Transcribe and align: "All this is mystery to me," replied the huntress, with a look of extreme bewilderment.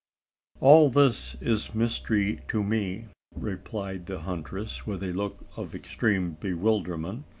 "All 0.61 0.89
this 0.89 1.35
is 1.41 1.75
mystery 1.75 2.41
to 2.47 2.63
me," 2.63 3.09
replied 3.35 4.07
the 4.07 4.21
huntress, 4.21 4.87
with 4.87 5.03
a 5.03 5.13
look 5.13 5.45
of 5.55 5.75
extreme 5.75 6.37
bewilderment. 6.39 7.25